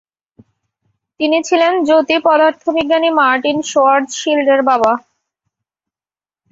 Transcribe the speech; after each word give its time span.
তিনি 1.19 1.37
ছিলেন 1.47 1.73
জ্যোতিঃপদার্থবিজ্ঞানী 1.87 3.09
মার্টিন 3.19 3.57
শোয়ার্জশিল্ডের 3.71 4.61
বাবা। 4.69 4.91